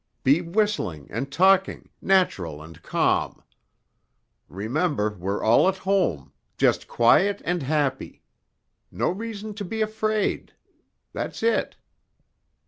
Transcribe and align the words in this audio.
Be 0.23 0.41
whistling 0.41 1.11
and 1.11 1.31
talking, 1.31 1.89
natural 2.01 2.59
and 2.63 2.81
calm. 2.81 3.43
Remember 4.49 5.11
we're 5.11 5.43
all 5.43 5.69
at 5.69 5.77
home, 5.77 6.33
just 6.57 6.87
quiet 6.87 7.39
and 7.45 7.61
happy 7.61 8.23
no 8.91 9.11
reason 9.11 9.53
to 9.53 9.63
be 9.63 9.83
afraid. 9.83 10.53
That's 11.13 11.43
it." 11.43 11.75